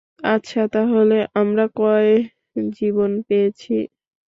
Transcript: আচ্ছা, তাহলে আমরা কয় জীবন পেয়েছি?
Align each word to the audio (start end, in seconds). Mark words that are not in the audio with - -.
আচ্ছা, 0.27 0.61
তাহলে 0.73 1.17
আমরা 1.35 1.65
কয় 1.75 2.11
জীবন 2.73 3.11
পেয়েছি? 3.27 3.75